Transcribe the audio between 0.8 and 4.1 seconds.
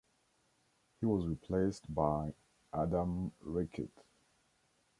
He was replaced by Adam Rickitt.